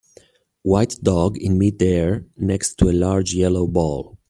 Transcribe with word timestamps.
White 0.63 0.97
dog 1.03 1.37
in 1.37 1.59
midair 1.59 2.25
next 2.35 2.79
to 2.79 2.89
a 2.89 2.91
large 2.91 3.35
yellow 3.35 3.67
ball. 3.67 4.17